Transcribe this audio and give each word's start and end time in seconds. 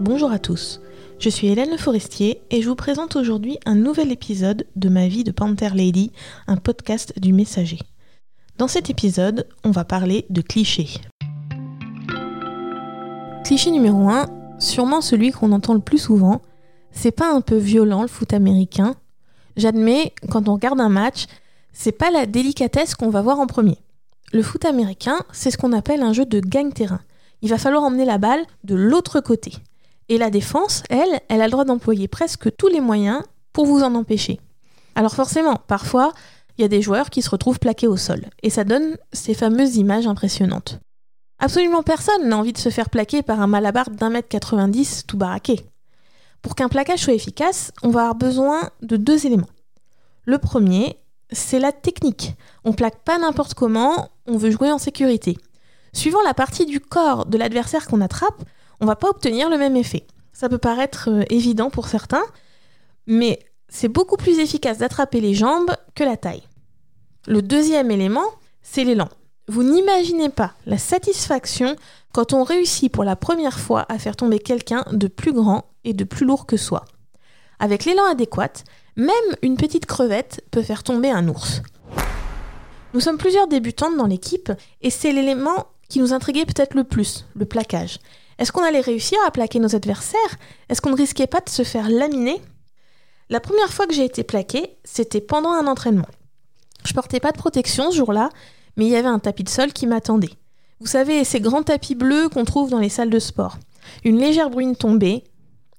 Bonjour 0.00 0.32
à 0.32 0.38
tous, 0.38 0.80
je 1.18 1.28
suis 1.28 1.48
Hélène 1.48 1.70
Le 1.70 1.76
Forestier 1.76 2.40
et 2.50 2.62
je 2.62 2.68
vous 2.70 2.74
présente 2.74 3.16
aujourd'hui 3.16 3.58
un 3.66 3.74
nouvel 3.74 4.10
épisode 4.12 4.66
de 4.74 4.88
ma 4.88 5.08
vie 5.08 5.24
de 5.24 5.30
Panther 5.30 5.68
Lady, 5.74 6.10
un 6.46 6.56
podcast 6.56 7.12
du 7.20 7.34
Messager. 7.34 7.80
Dans 8.56 8.66
cet 8.66 8.88
épisode, 8.88 9.46
on 9.62 9.72
va 9.72 9.84
parler 9.84 10.24
de 10.30 10.40
clichés. 10.40 10.88
Cliché 13.44 13.70
numéro 13.70 14.08
1, 14.08 14.24
sûrement 14.58 15.02
celui 15.02 15.32
qu'on 15.32 15.52
entend 15.52 15.74
le 15.74 15.80
plus 15.80 15.98
souvent, 15.98 16.40
c'est 16.92 17.12
pas 17.12 17.30
un 17.30 17.42
peu 17.42 17.56
violent 17.58 18.00
le 18.00 18.08
foot 18.08 18.32
américain 18.32 18.94
J'admets, 19.58 20.14
quand 20.30 20.48
on 20.48 20.54
regarde 20.54 20.80
un 20.80 20.88
match, 20.88 21.26
c'est 21.74 21.92
pas 21.92 22.10
la 22.10 22.24
délicatesse 22.24 22.94
qu'on 22.94 23.10
va 23.10 23.20
voir 23.20 23.38
en 23.38 23.46
premier. 23.46 23.76
Le 24.32 24.42
foot 24.42 24.64
américain, 24.64 25.18
c'est 25.30 25.50
ce 25.50 25.58
qu'on 25.58 25.74
appelle 25.74 26.00
un 26.00 26.14
jeu 26.14 26.24
de 26.24 26.40
gagne-terrain. 26.40 27.02
Il 27.42 27.50
va 27.50 27.58
falloir 27.58 27.82
emmener 27.82 28.06
la 28.06 28.16
balle 28.16 28.46
de 28.64 28.74
l'autre 28.74 29.20
côté. 29.20 29.52
Et 30.10 30.18
la 30.18 30.30
défense, 30.30 30.82
elle, 30.90 31.20
elle 31.28 31.40
a 31.40 31.46
le 31.46 31.52
droit 31.52 31.64
d'employer 31.64 32.08
presque 32.08 32.54
tous 32.56 32.66
les 32.66 32.80
moyens 32.80 33.22
pour 33.52 33.64
vous 33.64 33.82
en 33.82 33.94
empêcher. 33.94 34.40
Alors 34.96 35.14
forcément, 35.14 35.54
parfois, 35.68 36.12
il 36.58 36.62
y 36.62 36.64
a 36.64 36.68
des 36.68 36.82
joueurs 36.82 37.10
qui 37.10 37.22
se 37.22 37.30
retrouvent 37.30 37.60
plaqués 37.60 37.86
au 37.86 37.96
sol. 37.96 38.26
Et 38.42 38.50
ça 38.50 38.64
donne 38.64 38.98
ces 39.12 39.34
fameuses 39.34 39.76
images 39.76 40.08
impressionnantes. 40.08 40.80
Absolument 41.38 41.84
personne 41.84 42.28
n'a 42.28 42.36
envie 42.36 42.52
de 42.52 42.58
se 42.58 42.70
faire 42.70 42.90
plaquer 42.90 43.22
par 43.22 43.40
un 43.40 43.46
malabar 43.46 43.88
d'un 43.88 44.10
mètre 44.10 44.28
90 44.28 45.04
tout 45.06 45.16
baraqué. 45.16 45.64
Pour 46.42 46.56
qu'un 46.56 46.68
plaquage 46.68 47.04
soit 47.04 47.14
efficace, 47.14 47.70
on 47.84 47.90
va 47.90 48.00
avoir 48.00 48.16
besoin 48.16 48.68
de 48.82 48.96
deux 48.96 49.26
éléments. 49.26 49.48
Le 50.24 50.38
premier, 50.38 50.98
c'est 51.30 51.60
la 51.60 51.70
technique. 51.70 52.34
On 52.64 52.72
plaque 52.72 53.04
pas 53.04 53.18
n'importe 53.18 53.54
comment, 53.54 54.08
on 54.26 54.38
veut 54.38 54.50
jouer 54.50 54.72
en 54.72 54.78
sécurité. 54.78 55.38
Suivant 55.92 56.22
la 56.22 56.34
partie 56.34 56.66
du 56.66 56.80
corps 56.80 57.26
de 57.26 57.38
l'adversaire 57.38 57.86
qu'on 57.86 58.00
attrape, 58.00 58.42
on 58.80 58.86
va 58.86 58.96
pas 58.96 59.08
obtenir 59.08 59.50
le 59.50 59.58
même 59.58 59.76
effet. 59.76 60.06
Ça 60.32 60.48
peut 60.48 60.58
paraître 60.58 61.10
euh, 61.10 61.22
évident 61.30 61.70
pour 61.70 61.88
certains, 61.88 62.24
mais 63.06 63.40
c'est 63.68 63.88
beaucoup 63.88 64.16
plus 64.16 64.38
efficace 64.38 64.78
d'attraper 64.78 65.20
les 65.20 65.34
jambes 65.34 65.70
que 65.94 66.04
la 66.04 66.16
taille. 66.16 66.42
Le 67.26 67.42
deuxième 67.42 67.90
élément, 67.90 68.24
c'est 68.62 68.84
l'élan. 68.84 69.08
Vous 69.48 69.62
n'imaginez 69.62 70.28
pas 70.28 70.54
la 70.66 70.78
satisfaction 70.78 71.76
quand 72.12 72.32
on 72.32 72.44
réussit 72.44 72.92
pour 72.92 73.04
la 73.04 73.16
première 73.16 73.58
fois 73.58 73.84
à 73.88 73.98
faire 73.98 74.16
tomber 74.16 74.38
quelqu'un 74.38 74.84
de 74.92 75.08
plus 75.08 75.32
grand 75.32 75.64
et 75.84 75.92
de 75.92 76.04
plus 76.04 76.24
lourd 76.24 76.46
que 76.46 76.56
soi. 76.56 76.84
Avec 77.58 77.84
l'élan 77.84 78.04
adéquat, 78.04 78.64
même 78.96 79.14
une 79.42 79.56
petite 79.56 79.86
crevette 79.86 80.42
peut 80.50 80.62
faire 80.62 80.82
tomber 80.82 81.10
un 81.10 81.28
ours. 81.28 81.62
Nous 82.94 83.00
sommes 83.00 83.18
plusieurs 83.18 83.46
débutantes 83.46 83.96
dans 83.96 84.06
l'équipe 84.06 84.52
et 84.80 84.90
c'est 84.90 85.12
l'élément 85.12 85.66
qui 85.88 86.00
nous 86.00 86.12
intriguait 86.12 86.46
peut-être 86.46 86.74
le 86.74 86.84
plus, 86.84 87.26
le 87.34 87.44
plaquage. 87.44 87.98
Est-ce 88.40 88.52
qu'on 88.52 88.64
allait 88.64 88.80
réussir 88.80 89.18
à 89.26 89.30
plaquer 89.30 89.58
nos 89.58 89.76
adversaires? 89.76 90.38
Est-ce 90.70 90.80
qu'on 90.80 90.90
ne 90.90 90.96
risquait 90.96 91.26
pas 91.26 91.42
de 91.42 91.50
se 91.50 91.62
faire 91.62 91.90
laminer? 91.90 92.40
La 93.28 93.38
première 93.38 93.70
fois 93.70 93.86
que 93.86 93.92
j'ai 93.92 94.06
été 94.06 94.24
plaquée, 94.24 94.78
c'était 94.82 95.20
pendant 95.20 95.52
un 95.52 95.66
entraînement. 95.66 96.08
Je 96.86 96.94
portais 96.94 97.20
pas 97.20 97.32
de 97.32 97.36
protection 97.36 97.90
ce 97.90 97.98
jour-là, 97.98 98.30
mais 98.76 98.86
il 98.86 98.90
y 98.90 98.96
avait 98.96 99.08
un 99.08 99.18
tapis 99.18 99.44
de 99.44 99.50
sol 99.50 99.74
qui 99.74 99.86
m'attendait. 99.86 100.32
Vous 100.80 100.86
savez, 100.86 101.22
ces 101.24 101.40
grands 101.40 101.62
tapis 101.62 101.94
bleus 101.94 102.30
qu'on 102.30 102.46
trouve 102.46 102.70
dans 102.70 102.78
les 102.78 102.88
salles 102.88 103.10
de 103.10 103.18
sport. 103.18 103.58
Une 104.04 104.18
légère 104.18 104.48
bruine 104.48 104.74
tombait, 104.74 105.24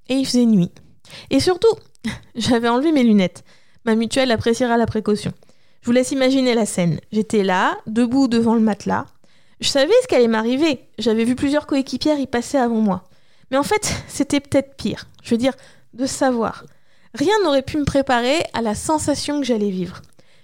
et 0.07 0.13
il 0.13 0.25
faisait 0.27 0.45
nuit. 0.45 0.71
Et 1.31 1.39
surtout, 1.39 1.75
j'avais 2.35 2.69
enlevé 2.69 2.91
mes 2.91 3.03
lunettes. 3.03 3.43
Ma 3.85 3.95
mutuelle 3.95 4.31
appréciera 4.31 4.77
la 4.77 4.85
précaution. 4.85 5.33
Je 5.81 5.87
vous 5.87 5.93
laisse 5.93 6.11
imaginer 6.11 6.53
la 6.53 6.67
scène. 6.67 6.99
J'étais 7.11 7.43
là, 7.43 7.79
debout 7.87 8.27
devant 8.27 8.53
le 8.53 8.61
matelas. 8.61 9.07
Je 9.61 9.67
savais 9.67 9.93
ce 10.01 10.07
qu'allait 10.07 10.27
m'arriver. 10.27 10.89
J'avais 10.97 11.23
vu 11.23 11.35
plusieurs 11.35 11.67
coéquipières 11.67 12.19
y 12.19 12.25
passer 12.25 12.57
avant 12.57 12.81
moi. 12.81 13.03
Mais 13.51 13.57
en 13.57 13.63
fait, 13.63 13.93
c'était 14.07 14.39
peut-être 14.39 14.75
pire. 14.75 15.07
Je 15.23 15.31
veux 15.31 15.37
dire, 15.37 15.53
de 15.93 16.05
savoir. 16.05 16.65
Rien 17.13 17.33
n'aurait 17.43 17.61
pu 17.61 17.77
me 17.77 17.85
préparer 17.85 18.43
à 18.53 18.61
la 18.61 18.73
sensation 18.73 19.39
que 19.39 19.45
j'allais 19.45 19.69
vivre. 19.69 20.01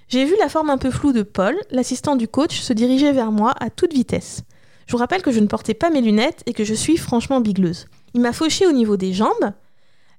J'ai 0.07 0.23
vu 0.23 0.35
la 0.39 0.49
forme 0.49 0.69
un 0.69 0.77
peu 0.77 0.91
floue 0.91 1.13
de 1.13 1.23
Paul, 1.23 1.57
l'assistant 1.71 2.15
du 2.15 2.27
coach, 2.27 2.59
se 2.59 2.73
diriger 2.73 3.11
vers 3.11 3.31
moi 3.31 3.53
à 3.59 3.69
toute 3.69 3.93
vitesse. 3.93 4.43
Je 4.85 4.93
vous 4.93 4.99
rappelle 4.99 5.21
que 5.21 5.31
je 5.31 5.39
ne 5.39 5.47
portais 5.47 5.73
pas 5.73 5.89
mes 5.89 6.01
lunettes 6.01 6.43
et 6.45 6.53
que 6.53 6.63
je 6.63 6.73
suis 6.73 6.95
franchement 6.95 7.41
bigleuse. 7.41 7.87
Il 8.13 8.21
m'a 8.21 8.31
fauché 8.31 8.67
au 8.67 8.71
niveau 8.71 8.95
des 8.95 9.13
jambes. 9.13 9.51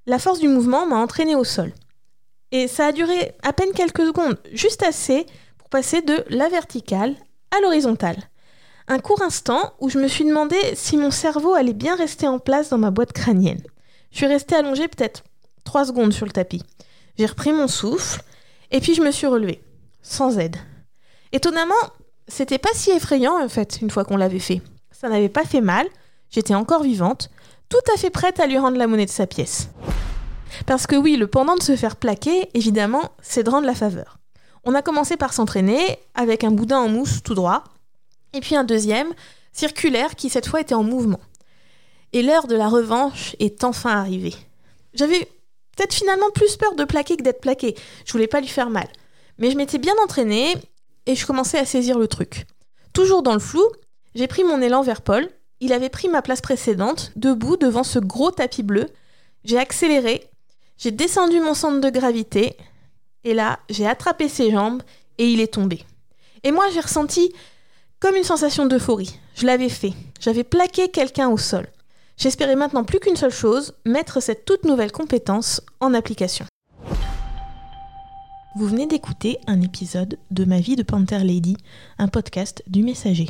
La 0.07 0.19
force 0.19 0.41
du 0.41 0.49
mouvement 0.49 0.87
m'a 0.87 0.97
entraîné 0.97 1.37
au 1.37 1.45
sol. 1.45 1.73
Et 2.51 2.69
ça 2.69 2.87
a 2.87 2.93
duré 2.93 3.33
à 3.43 3.53
peine 3.53 3.73
quelques 3.75 4.07
secondes, 4.07 4.39
juste 4.53 4.83
assez 4.83 5.25
pour 5.57 5.69
passer 5.69 6.03
de 6.03 6.25
la 6.29 6.49
verticale 6.49 7.15
à 7.57 7.61
l'horizontale. 7.61 8.17
Un 8.91 9.01
court 9.01 9.21
instant 9.21 9.75
où 9.81 9.91
je 9.91 9.99
me 9.99 10.09
suis 10.09 10.25
demandé 10.25 10.57
si 10.75 10.97
mon 10.97 11.11
cerveau 11.11 11.53
allait 11.53 11.75
bien 11.75 11.95
rester 11.95 12.27
en 12.27 12.39
place 12.39 12.71
dans 12.71 12.79
ma 12.79 12.91
boîte 12.91 13.13
crânienne. 13.13 13.63
Je 14.11 14.17
suis 14.17 14.27
restée 14.27 14.57
allongée 14.57 14.89
peut-être 14.89 15.25
trois 15.63 15.85
secondes 15.85 16.15
sur 16.15 16.25
le 16.25 16.33
tapis. 16.33 16.63
J'ai 17.19 17.27
repris 17.27 17.53
mon 17.53 17.69
souffle 17.69 18.23
et 18.71 18.81
puis 18.81 18.95
je 18.95 19.03
me 19.03 19.11
suis 19.11 19.27
relevée 19.27 19.63
sans 20.01 20.39
aide. 20.39 20.57
Étonnamment, 21.33 21.75
c'était 22.29 22.57
pas 22.57 22.71
si 22.73 22.91
effrayant 22.91 23.45
en 23.45 23.49
fait, 23.51 23.81
une 23.83 23.91
fois 23.91 24.07
qu'on 24.07 24.17
l'avait 24.17 24.39
fait. 24.39 24.63
Ça 24.91 25.11
n'avait 25.11 25.29
pas 25.29 25.45
fait 25.45 25.61
mal, 25.61 25.87
j'étais 26.31 26.55
encore 26.55 26.83
vivante, 26.83 27.29
tout 27.69 27.77
à 27.95 27.99
fait 27.99 28.09
prête 28.09 28.41
à 28.41 28.47
lui 28.47 28.57
rendre 28.57 28.79
la 28.79 28.87
monnaie 28.87 29.05
de 29.05 29.11
sa 29.11 29.27
pièce. 29.27 29.69
Parce 30.65 30.87
que 30.87 30.97
oui, 30.97 31.17
le 31.17 31.27
pendant 31.27 31.57
de 31.57 31.63
se 31.63 31.77
faire 31.77 31.97
plaquer, 31.97 32.49
évidemment, 32.55 33.13
c'est 33.21 33.43
de 33.43 33.51
rendre 33.51 33.67
la 33.67 33.75
faveur. 33.75 34.19
On 34.65 34.75
a 34.75 34.81
commencé 34.81 35.19
par 35.19 35.35
s'entraîner 35.35 35.99
avec 36.15 36.43
un 36.43 36.51
boudin 36.51 36.79
en 36.79 36.89
mousse 36.89 37.23
tout 37.23 37.35
droit, 37.35 37.65
et 38.33 38.41
puis 38.41 38.57
un 38.57 38.65
deuxième, 38.65 39.13
circulaire, 39.53 40.15
qui 40.15 40.31
cette 40.31 40.47
fois 40.47 40.61
était 40.61 40.75
en 40.75 40.83
mouvement. 40.83 41.21
Et 42.13 42.23
l'heure 42.23 42.47
de 42.47 42.57
la 42.57 42.69
revanche 42.69 43.37
est 43.39 43.65
enfin 43.65 43.91
arrivée. 43.91 44.35
J'avais 44.95 45.29
peut-être 45.77 45.95
finalement 45.95 46.31
plus 46.35 46.57
peur 46.57 46.75
de 46.75 46.85
plaquer 46.85 47.17
que 47.17 47.23
d'être 47.23 47.41
plaqué. 47.41 47.75
Je 48.05 48.13
voulais 48.13 48.27
pas 48.27 48.41
lui 48.41 48.49
faire 48.49 48.71
mal. 48.71 48.89
Mais 49.39 49.51
je 49.51 49.57
m'étais 49.57 49.79
bien 49.79 49.95
entraînée 50.03 50.55
et 51.07 51.15
je 51.15 51.27
commençais 51.27 51.59
à 51.59 51.65
saisir 51.65 51.99
le 51.99 52.09
truc. 52.09 52.47
Toujours 52.93 53.23
dans 53.23 53.35
le 53.35 53.39
flou, 53.39 53.65
j'ai 54.15 54.27
pris 54.27 54.45
mon 54.45 54.61
élan 54.63 54.83
vers 54.83 55.03
Paul. 55.03 55.29
Il 55.61 55.73
avait 55.73 55.91
pris 55.91 56.09
ma 56.09 56.23
place 56.23 56.41
précédente, 56.41 57.13
debout 57.17 57.57
devant 57.57 57.85
ce 57.85 57.99
gros 57.99 58.31
tapis 58.31 58.63
bleu. 58.63 58.87
J'ai 59.45 59.59
accéléré, 59.59 60.29
j'ai 60.79 60.91
descendu 60.91 61.41
mon 61.41 61.55
centre 61.55 61.81
de 61.81 61.91
gravité, 61.91 62.57
et 63.25 63.35
là, 63.35 63.59
j'ai 63.69 63.87
attrapé 63.87 64.29
ses 64.29 64.51
jambes 64.51 64.83
et 65.19 65.29
il 65.29 65.41
est 65.41 65.53
tombé. 65.53 65.85
Et 66.45 66.53
moi, 66.53 66.67
j'ai 66.73 66.81
ressenti 66.81 67.33
comme 68.01 68.17
une 68.17 68.25
sensation 68.25 68.67
d'euphorie. 68.67 69.19
Je 69.35 69.47
l'avais 69.47 69.69
fait. 69.69 69.93
J'avais 70.21 70.45
plaqué 70.45 70.89
quelqu'un 70.89 71.29
au 71.29 71.39
sol. 71.39 71.67
J'espérais 72.17 72.57
maintenant 72.57 72.85
plus 72.85 72.99
qu'une 72.99 73.17
seule 73.17 73.33
chose, 73.33 73.75
mettre 73.85 74.21
cette 74.21 74.45
toute 74.45 74.65
nouvelle 74.65 74.93
compétence 74.93 75.63
en 75.81 75.95
application. 75.95 76.47
Vous 78.57 78.67
venez 78.67 78.87
d'écouter 78.87 79.39
un 79.47 79.61
épisode 79.61 80.19
de 80.33 80.45
Ma 80.45 80.59
vie 80.59 80.75
de 80.75 80.83
Panther 80.83 81.21
Lady, 81.21 81.57
un 81.99 82.09
podcast 82.09 82.65
du 82.67 82.83
Messager. 82.83 83.29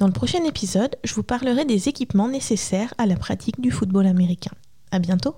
Dans 0.00 0.06
le 0.06 0.12
prochain 0.12 0.42
épisode, 0.44 0.96
je 1.04 1.14
vous 1.14 1.22
parlerai 1.22 1.64
des 1.64 1.88
équipements 1.88 2.28
nécessaires 2.28 2.92
à 2.98 3.06
la 3.06 3.14
pratique 3.14 3.60
du 3.60 3.70
football 3.70 4.06
américain. 4.06 4.52
À 4.90 4.98
bientôt! 4.98 5.36